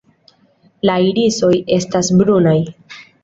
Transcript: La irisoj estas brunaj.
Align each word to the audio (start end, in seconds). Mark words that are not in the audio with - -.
La 0.89 0.95
irisoj 1.09 1.51
estas 1.77 2.11
brunaj. 2.23 2.57